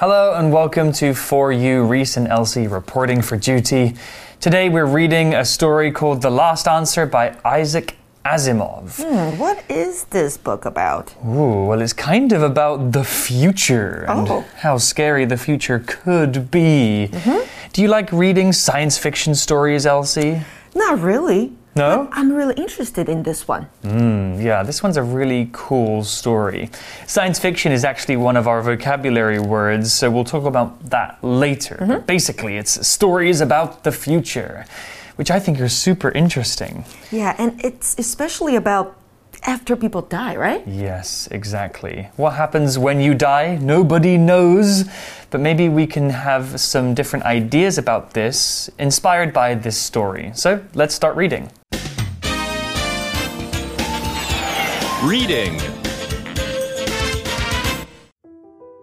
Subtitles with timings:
[0.00, 3.94] Hello and welcome to For You, Reese and Elsie reporting for duty.
[4.40, 8.96] Today we're reading a story called The Last Answer by Isaac Asimov.
[9.02, 11.14] Hmm, what is this book about?
[11.26, 14.44] Ooh, well, it's kind of about the future and Oh.
[14.56, 17.10] how scary the future could be.
[17.12, 17.70] Mm-hmm.
[17.74, 20.40] Do you like reading science fiction stories, Elsie?
[20.74, 21.52] Not really.
[21.80, 22.04] No?
[22.04, 23.66] But I'm really interested in this one.
[23.82, 26.70] Yeah, this one's a really cool story.
[27.06, 31.76] Science fiction is actually one of our vocabulary words, so we'll talk about that later.
[31.80, 32.06] Mm-hmm.
[32.06, 34.64] Basically, it's stories about the future,
[35.16, 36.84] which I think are super interesting.
[37.10, 38.96] Yeah, and it's especially about
[39.44, 40.62] after people die, right?
[40.66, 42.08] Yes, exactly.
[42.16, 43.56] What happens when you die?
[43.56, 44.84] Nobody knows.
[45.30, 50.32] But maybe we can have some different ideas about this inspired by this story.
[50.34, 51.48] So let's start reading.
[55.04, 55.56] Reading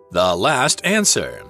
[0.09, 1.43] The Last Answer.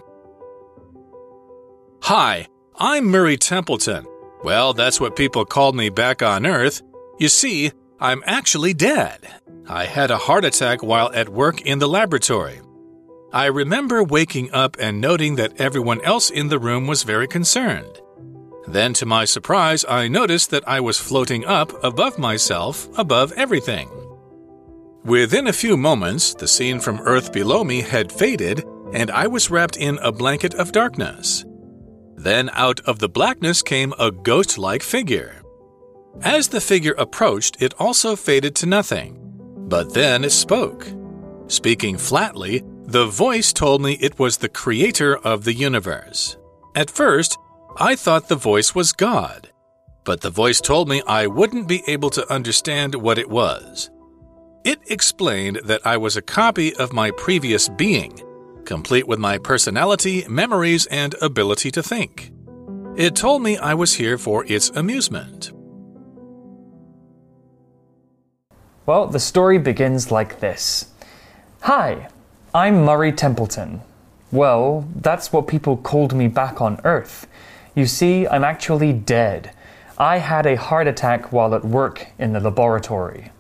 [2.02, 4.06] Hi, I'm Murray Templeton.
[4.44, 6.82] Well, that's what people called me back on Earth.
[7.18, 9.26] You see, I'm actually dead.
[9.70, 12.60] I had a heart attack while at work in the laboratory.
[13.32, 18.02] I remember waking up and noting that everyone else in the room was very concerned.
[18.68, 23.90] Then, to my surprise, I noticed that I was floating up above myself, above everything.
[25.08, 29.50] Within a few moments, the scene from Earth below me had faded, and I was
[29.50, 31.46] wrapped in a blanket of darkness.
[32.18, 35.42] Then out of the blackness came a ghost like figure.
[36.24, 39.18] As the figure approached, it also faded to nothing.
[39.70, 40.86] But then it spoke.
[41.48, 46.36] Speaking flatly, the voice told me it was the creator of the universe.
[46.76, 47.38] At first,
[47.78, 49.52] I thought the voice was God.
[50.04, 53.90] But the voice told me I wouldn't be able to understand what it was.
[54.68, 58.22] It explained that I was a copy of my previous being,
[58.66, 62.34] complete with my personality, memories, and ability to think.
[62.98, 65.54] It told me I was here for its amusement.
[68.86, 70.92] Well, the story begins like this
[71.62, 72.10] Hi,
[72.54, 73.80] I'm Murray Templeton.
[74.34, 77.26] Well, that's what people called me back on Earth.
[77.74, 79.52] You see, I'm actually dead.
[79.98, 83.32] I had a heart attack while at work in the laboratory.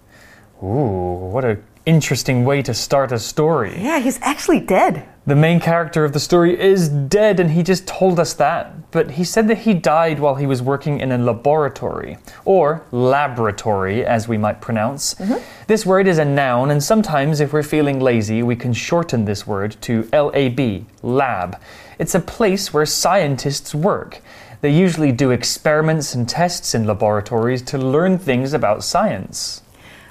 [0.63, 3.73] Ooh, what a interesting way to start a story.
[3.81, 5.07] Yeah, he's actually dead.
[5.25, 8.91] The main character of the story is dead, and he just told us that.
[8.91, 14.05] But he said that he died while he was working in a laboratory, or laboratory,
[14.05, 15.15] as we might pronounce.
[15.15, 15.41] Mm-hmm.
[15.67, 19.47] This word is a noun, and sometimes, if we're feeling lazy, we can shorten this
[19.47, 21.59] word to LAB, lab.
[21.99, 24.21] It's a place where scientists work.
[24.59, 29.61] They usually do experiments and tests in laboratories to learn things about science.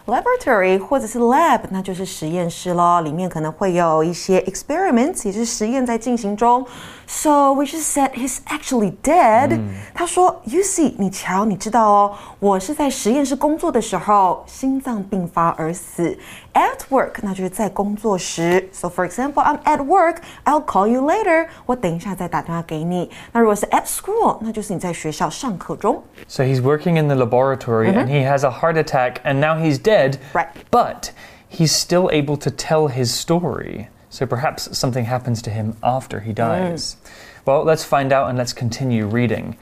[0.07, 6.65] Laboratory 或者是 lab，那就是实验室咯，里面可能会有一些 experiments，也是实验在进行中。
[7.08, 9.60] So we just said he's actually dead、
[9.94, 16.18] 他说，You see，你瞧，你知道哦，我是在实验室工作的时候心脏病发而死。
[16.54, 18.70] At work，那就是在工作时。
[18.72, 20.20] So for example, I'm at work.
[20.46, 21.48] I'll call you later.
[21.66, 23.12] 我等一下再打电话给你。
[23.34, 26.02] 那如果是 at school，那就是你在学校上课中。
[26.30, 29.78] So he's working in the laboratory and he has a heart attack and now he's
[29.78, 30.16] dead.
[30.34, 30.48] Right.
[30.72, 31.10] But
[31.50, 33.88] he's still able to tell his story.
[34.17, 36.97] So perhaps something happens to him after he dies.
[37.45, 39.59] Well, let's find out and let's continue reading.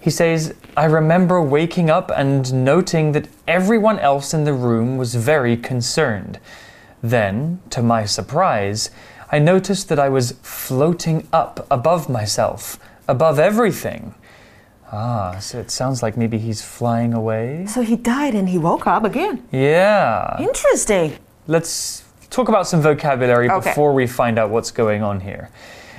[0.00, 5.14] He says, I remember waking up and noting that everyone else in the room was
[5.14, 6.40] very concerned.
[7.04, 8.90] Then, to my surprise,
[9.30, 14.16] I noticed that I was floating up above myself, above everything.
[14.90, 17.66] Ah, so it sounds like maybe he's flying away?
[17.68, 19.46] So he died and he woke up again.
[19.52, 20.36] Yeah.
[20.40, 21.16] Interesting.
[21.46, 22.03] Let's
[22.34, 23.70] talk about some vocabulary Okay.
[23.70, 25.50] before we find out what's going on here.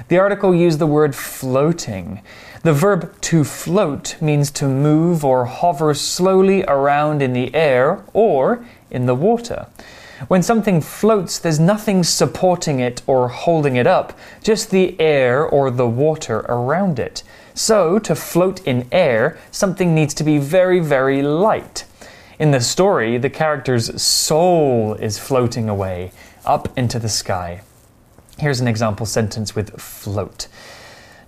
[0.10, 2.22] The article used the word floating.
[2.64, 8.66] The verb to float means to move or hover slowly around in the air or
[8.92, 9.68] in the water.
[10.28, 15.72] When something floats, there's nothing supporting it or holding it up, just the air or
[15.72, 17.24] the water around it.
[17.54, 21.86] So, to float in air, something needs to be very, very light.
[22.39, 26.11] In the story, the character's soul is floating away
[26.45, 27.61] up into the sky.
[28.39, 30.49] Here's an example sentence with float.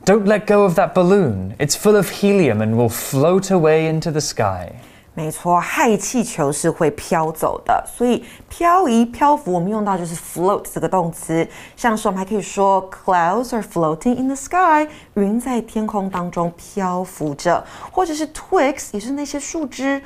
[0.05, 1.55] Don't let go of that balloon.
[1.59, 4.73] It's full of helium and will float away into the sky.
[5.15, 11.47] 没错，氦气球是会飘走的，所以漂移、漂浮，我们用到就是 float 这个动词。
[11.77, 20.01] 像是我们还可以说 clouds are floating in the sky，云在天空当中漂浮着，或者是 twigs，也是那些树枝。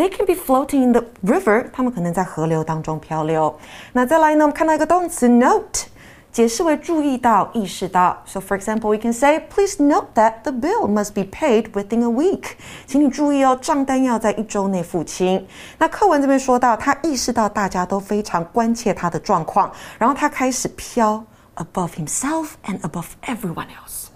[0.00, 3.58] They can be floating in the river，它们可能在河流当中漂流。
[3.92, 5.86] 那再来呢，我们看到一个动词 note。
[6.32, 8.22] 解释为注意到、意识到。
[8.26, 12.08] So for example, we can say, "Please note that the bill must be paid within a
[12.08, 12.42] week."
[12.86, 15.46] 请你注意哦，账单要在一周内付清。
[15.78, 21.24] 那课文这边说到，他意识到大家都非常关切他的状况，然后他开始飘
[21.60, 24.10] above himself and above everyone else.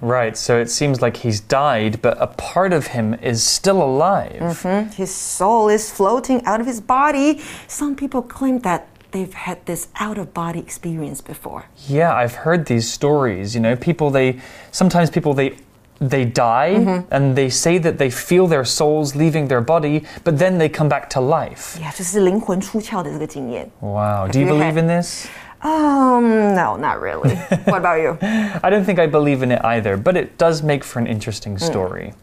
[0.00, 4.62] Right, so it seems like he's died, but a part of him is still alive.
[4.94, 7.40] His soul is floating out of his body.
[7.66, 11.64] Some people claim that they've had this out of body experience before.
[11.88, 13.54] Yeah, I've heard these stories.
[13.54, 15.56] You know, people they sometimes people they
[15.98, 20.58] they die and they say that they feel their souls leaving their body, but then
[20.58, 21.76] they come back to life.
[21.80, 23.68] Yeah，就是灵魂出窍的这个经验。
[23.80, 24.28] Wow.
[24.28, 25.26] Do you you believe had- in this?
[25.65, 27.35] Um, no, not really.
[27.65, 28.19] what about you?
[28.21, 31.57] I don't think I believe in it either, but it does make for an interesting
[31.57, 32.13] story.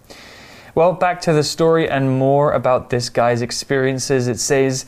[0.76, 4.28] Well, back to the story and more about this guy's experiences.
[4.28, 4.86] It says,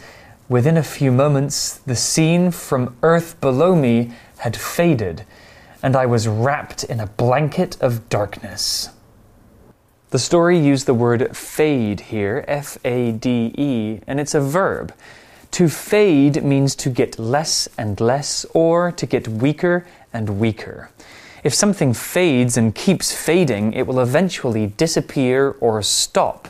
[0.49, 5.25] Within a few moments, the scene from Earth below me had faded,
[5.83, 8.91] and I was wrapped in a blanket of darkness.
[10.11, 14.95] The story used the word fade here, F A D E, and it's a verb.
[15.55, 20.91] To fade means to get less and less or to get weaker and weaker.
[21.45, 26.49] If something fades and keeps fading, it will eventually disappear or stop.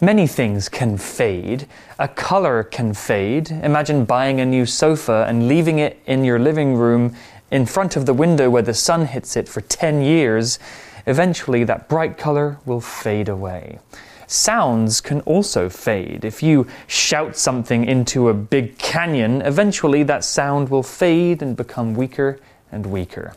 [0.00, 1.66] Many things can fade.
[1.98, 3.50] A color can fade.
[3.50, 7.16] Imagine buying a new sofa and leaving it in your living room
[7.50, 10.60] in front of the window where the sun hits it for 10 years.
[11.04, 13.80] Eventually, that bright color will fade away.
[14.27, 16.23] Sounds can also fade.
[16.23, 21.95] If you shout something into a big canyon, eventually that sound will fade and become
[21.95, 22.39] weaker
[22.71, 23.33] and weaker.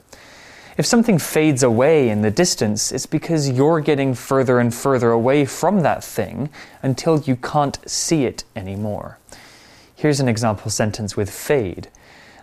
[0.77, 5.45] If something fades away in the distance, it's because you're getting further and further away
[5.45, 6.51] from that thing
[6.83, 9.19] until you can't see it anymore.
[9.95, 11.89] Here's an example sentence with fade.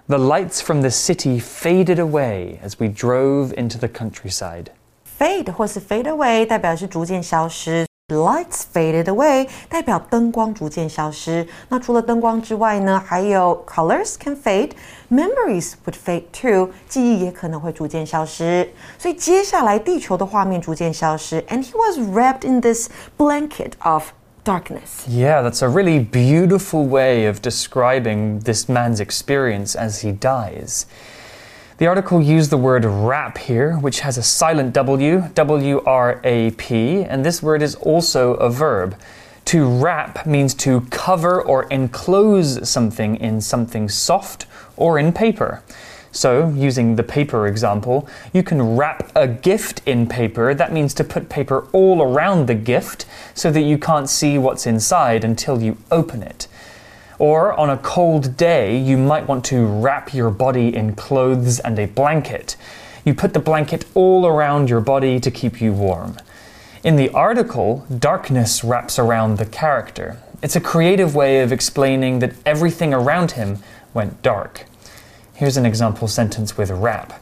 [0.07, 4.71] The lights from the city faded away as we drove into the countryside.
[5.03, 7.84] Fade 或是 fade away 代表是逐渐消失。
[8.09, 11.47] Lights faded away 代表灯光逐渐消失。
[11.69, 14.71] 那除了灯光之外呢，还有 colors can fade,
[15.09, 18.69] memories would fade too，记忆也可能会逐渐消失。
[18.97, 24.09] 所以接下来地球的画面逐渐消失，and he was wrapped in this blanket of
[24.43, 25.07] darkness.
[25.07, 30.83] Yeah, that's a really beautiful way of describing this man's experience as he dies.
[31.78, 36.52] The article used the word wrap here, which has a silent W, W R A
[36.52, 38.98] P, and this word is also a verb.
[39.46, 44.46] To wrap means to cover or enclose something in something soft
[44.78, 45.62] or in paper.
[46.12, 50.54] So, using the paper example, you can wrap a gift in paper.
[50.54, 54.66] That means to put paper all around the gift so that you can't see what's
[54.66, 56.48] inside until you open it.
[57.18, 61.78] Or on a cold day, you might want to wrap your body in clothes and
[61.78, 62.56] a blanket.
[63.04, 66.16] You put the blanket all around your body to keep you warm.
[66.84, 70.18] In the article, darkness wraps around the character.
[70.42, 73.58] It's a creative way of explaining that everything around him
[73.94, 74.66] went dark.
[75.34, 77.20] Here's an example sentence with wrap.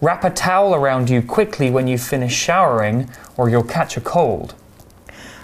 [0.00, 4.54] Wrap a towel around you quickly when you finish showering, or you'll catch a cold.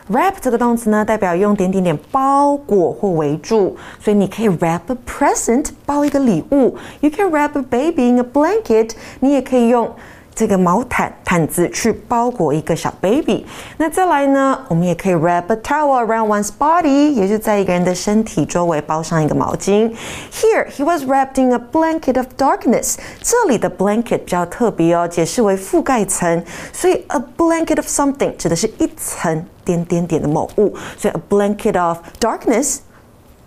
[0.08, 9.93] Wrap 这个动词呢，代表用点点点包裹或围住，所以你可以 wrap a present 包一个礼物，you can wrap a baby in a blanket，你也可以用
[10.32, 13.45] 这个毛毯毯子去包裹一个小 baby。
[13.78, 19.92] 那再来呢，我们也可以 wrap a towel around one's body，也就是在一个人的身体周围包上一个毛巾。
[20.31, 22.95] Here he was wrapped in a blanket of darkness。
[23.21, 32.80] 这里的 blanket 比较特别哦，解释为覆盖层，所以 a blanket of something 指的是一层点点点的某物，所以 a blanket of darkness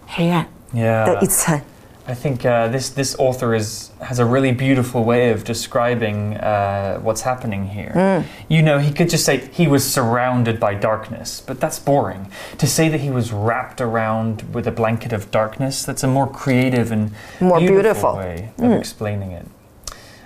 [0.07, 1.07] 黑暗 Yeah.
[1.07, 1.61] 的一层。
[2.07, 6.99] I think uh, this this author is has a really beautiful way of describing uh,
[7.01, 8.23] what's happening here.
[8.49, 12.27] You know, he could just say he was surrounded by darkness, but that's boring.
[12.59, 16.27] To say that he was wrapped around with a blanket of darkness, that's a more
[16.27, 18.17] creative and More beautiful.
[18.17, 19.47] way of explaining it.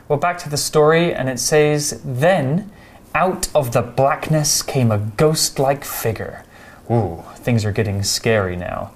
[0.08, 2.71] Well, back to the story, and it says, Then
[3.15, 6.43] out of the blackness came a ghost like figure.
[6.91, 8.91] Ooh, things are getting scary now.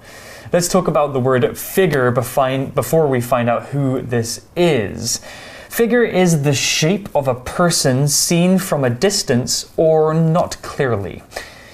[0.52, 5.20] Let's talk about the word figure before we find out who this is.
[5.68, 11.22] Figure is the shape of a person seen from a distance or not clearly.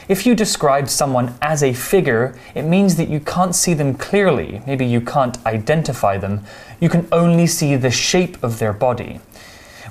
[0.06, 4.60] If you describe someone as a figure, it means that you can't see them clearly.
[4.66, 6.44] Maybe you can't identify them.
[6.80, 9.20] You can only see the shape of their body.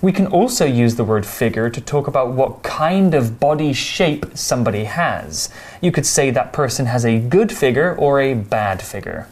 [0.03, 4.27] We can also use the word figure to talk about what kind of body shape
[4.35, 5.49] somebody has.
[5.81, 9.27] You could say that person has a good figure or a bad figure.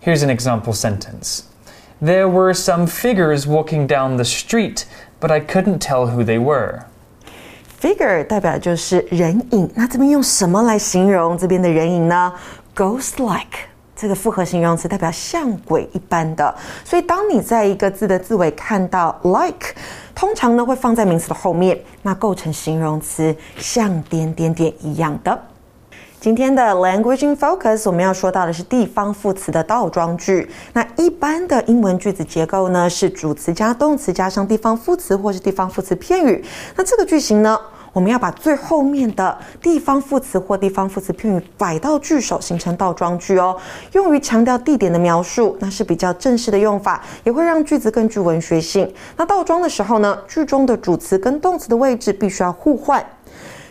[0.00, 1.44] Here's an example sentence
[2.00, 4.84] There were some figures walking down the street,
[5.20, 6.84] but I couldn't tell who they were.
[7.80, 12.32] Figure 代表就是人影，那这边用什么来形容这边的人影呢？
[12.74, 13.68] Ghost-like
[13.99, 19.75] 这个复合形容词代表像鬼一般的，所以当你在一个字的字尾看到 like，
[20.15, 25.37] 通常呢会放在名词的后面，那构成形容词，像点点点一样的。
[26.21, 30.49] 今天的 language in focus 我们要说到的是地方副词的倒装句。
[30.73, 36.43] 那一般的英文句子结构呢是主词加动词加上地方副词或是地方副词片语。
[36.75, 37.57] 那这个句型呢，
[37.99, 43.53] 我们要把最后面的地方副词或地方副词片语摆到句首，形成倒装句哦。
[43.91, 48.89] 用于强调地点的描述，那是比较正式的用法，也会让句子更具文学性。
[49.17, 53.05] 那倒装的时候呢，句中的主词跟动词的位置必须要互换。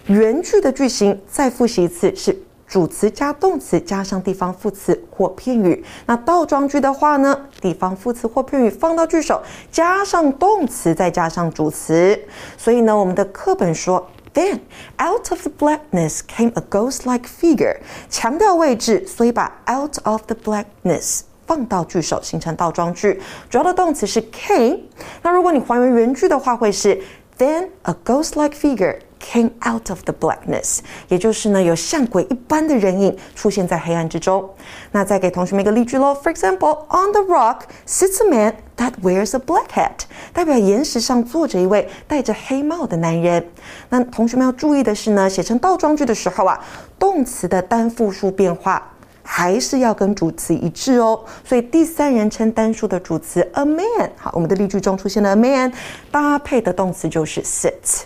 [0.08, 5.82] 原句的句型再复习一次，是主词加动词加上地方副词或片语。
[6.04, 9.42] 那倒装句的话呢，地方副词或片语放到句首，
[9.72, 12.18] 加上动词，再加上主词。
[12.58, 14.06] 所以呢，我们的课本说
[14.37, 14.59] ，Then
[14.97, 17.77] out of the blackness came a ghost-like figure，
[18.09, 23.21] 强调位置，所以把 out of the blackness 放到句首，形成倒装句。
[23.49, 24.79] 主要的动词是 came。
[25.21, 27.01] 那如果你还原原句的话，会是
[27.37, 28.99] Then a ghost-like figure。
[29.20, 34.48] Came out of the blackness，也就是呢，有像鬼一般的人影出现在黑暗之中。
[34.92, 36.14] 那再给同学们一个例句喽。
[36.14, 43.44] For example, on the rock sits a man that wears a black hat，代表岩石上坐着一位戴着黑帽的男人。
[43.90, 46.58] 那同学们要注意的是呢，写成倒装句的时候啊，
[46.98, 48.90] 动词的单复数变化
[49.22, 51.22] 还是要跟主词一致哦。
[51.44, 55.72] 所以第三人称单数的主词 a man，好，我们的例句中出现了 a man，
[56.10, 58.04] 搭配的动词就是 sit。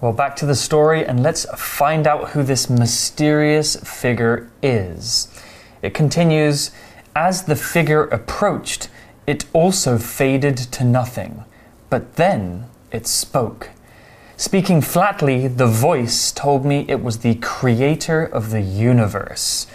[0.00, 5.28] Well, back to the story, and let's find out who this mysterious figure is.
[5.82, 6.70] It continues
[7.14, 8.88] As the figure approached,
[9.26, 11.44] it also faded to nothing,
[11.90, 13.70] but then it spoke.
[14.38, 19.66] Speaking flatly, the voice told me it was the creator of the universe.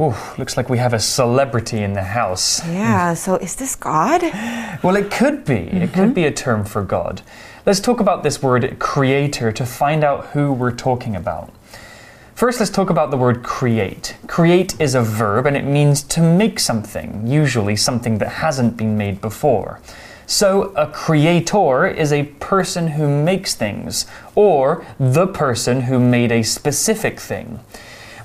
[0.00, 2.66] Ooh, looks like we have a celebrity in the house.
[2.66, 4.22] Yeah, so is this God?
[4.82, 5.54] Well, it could be.
[5.54, 5.82] Mm -hmm.
[5.82, 7.22] It could be a term for God.
[7.66, 11.50] Let's talk about this word creator to find out who we're talking about.
[12.34, 14.14] First, let's talk about the word create.
[14.26, 18.96] Create is a verb and it means to make something, usually something that hasn't been
[18.96, 19.78] made before.
[20.26, 26.42] So, a creator is a person who makes things, or the person who made a
[26.42, 27.58] specific thing.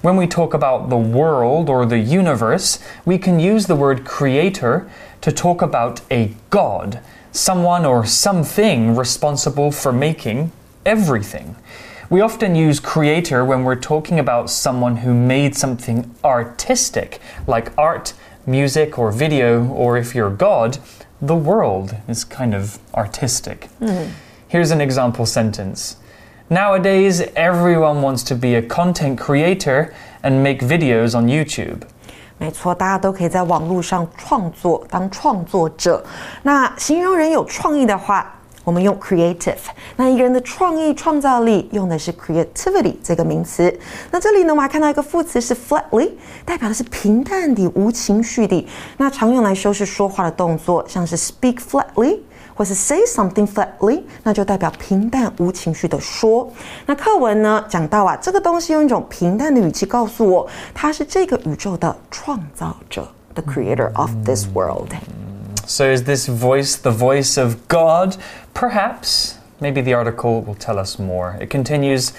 [0.06, 4.88] When we talk about the world or the universe, we can use the word creator
[5.22, 7.00] to talk about a god
[7.32, 10.52] someone or something responsible for making
[10.86, 11.56] everything.
[12.12, 18.14] We often use creator when we're talking about someone who made something artistic, like art,
[18.46, 20.78] music, or video, or if you're God,
[21.20, 23.70] the world is kind of artistic.
[23.82, 24.12] Mm.
[24.48, 25.98] Here's an example sentence
[26.49, 29.93] Nowadays, everyone wants to be a content creator
[30.23, 31.77] and make videos on YouTube.
[32.39, 36.03] 没错，大家都可以在网络上创作，当创作者。
[36.43, 39.59] 那形容人有创意的话，我们用 creative。
[39.97, 43.73] 那一个人的创意、创造力用的是 creativity 这个名词。
[44.11, 46.11] 那这里呢，我们还看到一个副词是 flatly，
[46.45, 48.67] 代表的是平淡的、无情绪的。
[48.97, 52.19] 那常用来修饰说话的动作，像是 speak flatly。
[52.55, 56.51] 或是 say something flatly，那就代表平淡无情绪的说。
[56.87, 68.17] 那课文呢讲到啊，这个东西用一种平淡的语气告诉我，他是这个宇宙的创造者，the creator of this world。So is this voice the voice of God?
[68.53, 69.35] Perhaps.
[69.61, 71.37] Maybe the article will tell us more.
[71.39, 72.13] It continues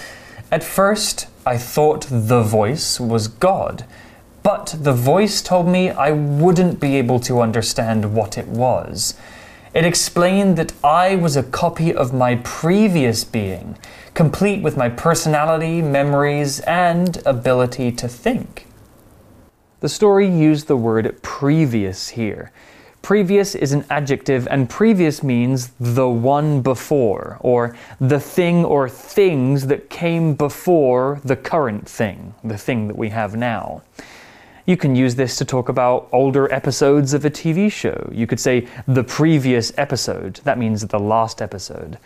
[0.52, 3.84] At first, I thought the voice was God,
[4.42, 9.14] but the voice told me I wouldn't be able to understand what it was.
[9.77, 13.77] It explained that I was a copy of my previous being,
[14.15, 18.65] complete with my personality, memories, and ability to think.
[19.81, 22.51] The story used the word previous here.
[23.03, 29.67] Previous is an adjective, and previous means the one before, or the thing or things
[29.67, 33.83] that came before the current thing, the thing that we have now.
[34.67, 38.11] You can use this to talk about older episodes of a TV show.
[38.13, 40.41] You could say the previous episode.
[40.43, 41.97] That means the last episode.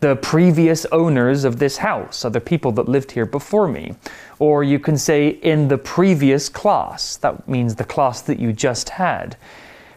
[0.00, 3.94] The previous owners of this house are the people that lived here before me.
[4.38, 7.16] Or you can say in the previous class.
[7.16, 9.38] That means the class that you just had.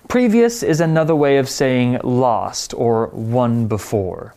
[0.08, 4.34] Previous is another way of saying last or one before.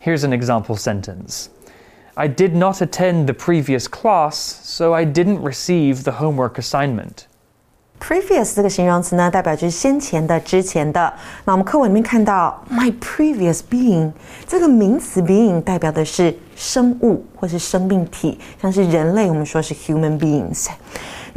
[0.00, 1.50] Here's an example sentence.
[2.17, 7.25] I did not attend the previous class, so I didn't receive the homework assignment.
[7.99, 11.13] Previous 这个形容词呢，代表就是先前的、之前的。
[11.45, 14.11] 那我们课文里面看到 my previous being
[14.45, 20.67] 这个名词 being 代表的是生物或是生命体，像是人类，我们说是 human beings。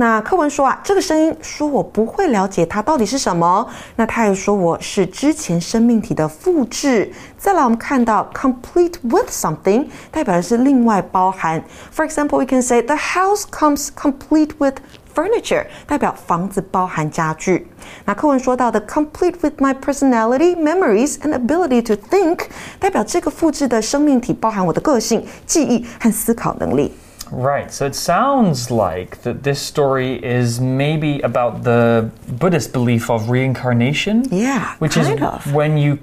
[0.02, 3.70] 那课文说啊，这个声音说我不会了解它到底是什么。
[3.96, 7.14] 那他又说我是之前生命体的复制。
[7.38, 11.64] 再来，我们看到 complete with something 代表的是另外包含。
[11.94, 14.78] For example, we can say the house comes complete with
[15.14, 17.68] furniture 代表房子包含家具。
[18.06, 22.46] 那课文说到的 complete with my personality, memories and ability to think
[22.80, 26.92] 代表这个复制的生命体包含我的个性、记忆和思考能力。
[27.32, 34.26] Right, so it sounds like that this story is maybe about the Buddhist belief of reincarnation.
[34.30, 35.54] Yeah, which kind is of.
[35.54, 36.00] when you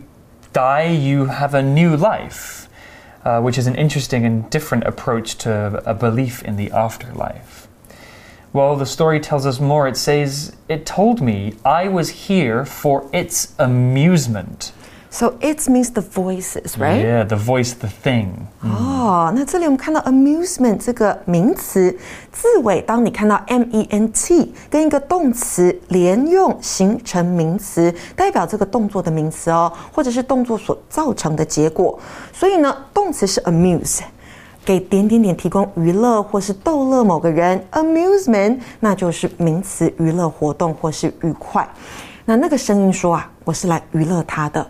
[0.55, 2.69] die, you have a new life,
[3.25, 7.69] uh, which is an interesting and different approach to a belief in the afterlife.
[8.55, 9.87] Well, the story tells us more.
[9.87, 14.73] It says, It told me I was here for its amusement.
[15.10, 17.06] So it means the voices, right?
[17.06, 18.30] Yeah, the voice, the thing.
[18.62, 21.96] 哦，那这里我们看到 amusement 这个名词
[22.32, 32.00] 字尾，当你看到 m e n t 跟一个动词连用形成名词，代表这个动作的名词哦，或者是动作所造成的结果。
[32.32, 34.02] 所以呢，动词是 amuse。
[34.66, 41.68] 给点点点提供娱乐或是逗乐某个人，amusement 那就是名词娱乐活动或是愉快。
[42.26, 44.66] 那那个声音说啊，我是来娱乐他的。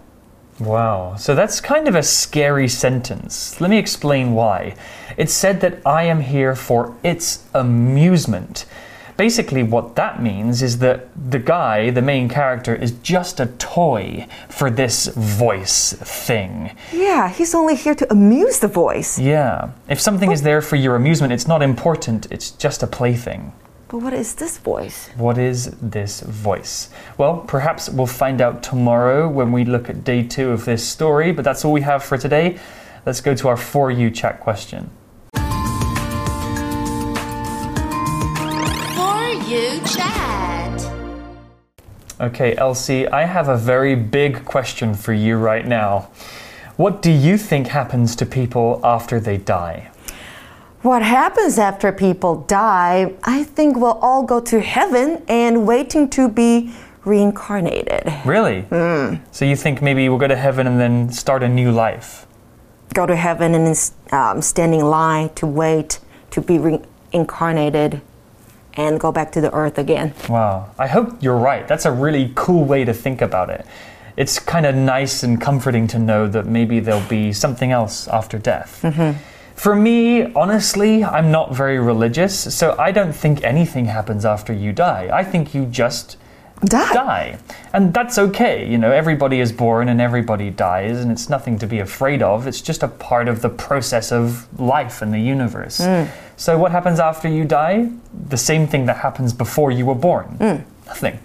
[0.60, 3.60] Wow, so that's kind of a scary sentence.
[3.60, 4.74] Let me explain why.
[5.16, 8.66] It said that I am here for its amusement.
[9.16, 14.28] Basically, what that means is that the guy, the main character, is just a toy
[14.48, 16.76] for this voice thing.
[16.92, 19.18] Yeah, he's only here to amuse the voice.
[19.18, 19.70] Yeah.
[19.88, 23.52] If something is there for your amusement, it's not important, it's just a plaything.
[23.90, 25.08] But what is this voice?
[25.16, 26.90] What is this voice?
[27.16, 31.32] Well, perhaps we'll find out tomorrow when we look at day two of this story,
[31.32, 32.58] but that's all we have for today.
[33.06, 34.90] Let's go to our For You chat question.
[35.32, 35.40] For
[39.48, 40.92] you chat.
[42.20, 46.10] Okay, Elsie, I have a very big question for you right now.
[46.76, 49.90] What do you think happens to people after they die?
[50.82, 53.12] What happens after people die?
[53.24, 56.72] I think we'll all go to heaven and waiting to be
[57.04, 58.12] reincarnated.
[58.24, 58.64] Really?
[59.32, 62.26] So you think maybe we'll go to heaven and then start a new life?
[62.94, 65.98] Go to heaven and um, stand in line to wait
[66.30, 68.00] to be reincarnated
[68.74, 70.14] and go back to the earth again.
[70.28, 70.70] Wow.
[70.78, 71.66] I hope you're right.
[71.66, 73.66] That's a really cool way to think about it.
[74.16, 78.38] It's kind of nice and comforting to know that maybe there'll be something else after
[78.38, 78.84] death.
[79.58, 84.72] For me, honestly, I'm not very religious, so I don't think anything happens after you
[84.72, 85.10] die.
[85.12, 86.16] I think you just
[86.64, 86.92] Die.
[86.92, 87.38] die.
[87.72, 88.68] And that's okay.
[88.70, 92.46] You know, everybody is born and everybody dies, and it's nothing to be afraid of.
[92.46, 95.80] It's just a part of the process of life and the universe.
[95.80, 96.08] Mm.
[96.36, 97.90] So, what happens after you die?
[98.28, 100.36] The same thing that happens before you were born.
[100.38, 100.64] Mm.
[100.86, 101.18] Nothing.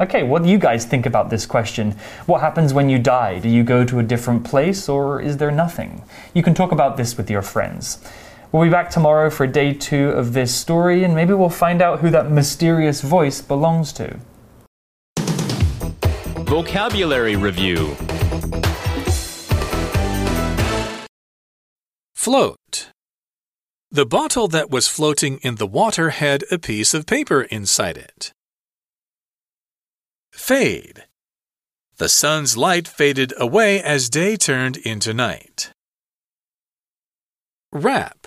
[0.00, 1.94] Okay, what do you guys think about this question?
[2.24, 3.38] What happens when you die?
[3.38, 6.02] Do you go to a different place or is there nothing?
[6.32, 8.02] You can talk about this with your friends.
[8.50, 12.00] We'll be back tomorrow for day two of this story, and maybe we'll find out
[12.00, 14.18] who that mysterious voice belongs to.
[16.46, 17.94] Vocabulary Review
[22.14, 22.90] Float.
[23.90, 28.32] The bottle that was floating in the water had a piece of paper inside it.
[30.40, 31.04] Fade.
[31.98, 35.70] The sun's light faded away as day turned into night.
[37.72, 38.26] Wrap.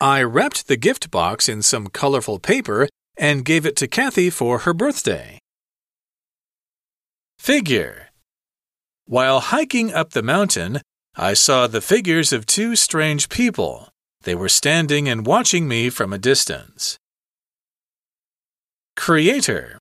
[0.00, 4.60] I wrapped the gift box in some colorful paper and gave it to Kathy for
[4.60, 5.38] her birthday.
[7.38, 8.08] Figure.
[9.04, 10.80] While hiking up the mountain,
[11.14, 13.90] I saw the figures of two strange people.
[14.22, 16.96] They were standing and watching me from a distance.
[18.96, 19.78] Creator.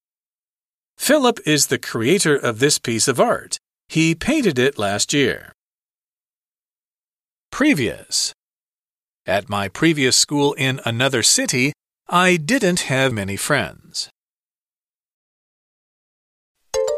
[1.00, 3.58] Philip is the creator of this piece of art.
[3.88, 5.52] He painted it last year.
[7.50, 8.32] Previous.
[9.26, 11.72] At my previous school in another city,
[12.08, 14.08] I didn't have many friends.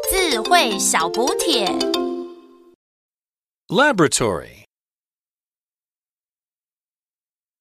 [0.09, 1.67] 智慧小补帖。
[3.69, 4.62] Laboratory.